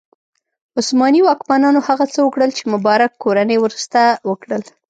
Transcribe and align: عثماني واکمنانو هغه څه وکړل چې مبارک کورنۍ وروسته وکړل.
عثماني 0.79 1.19
واکمنانو 1.23 1.79
هغه 1.87 2.05
څه 2.13 2.19
وکړل 2.23 2.49
چې 2.57 2.63
مبارک 2.73 3.11
کورنۍ 3.23 3.57
وروسته 3.61 4.01
وکړل. 4.29 4.61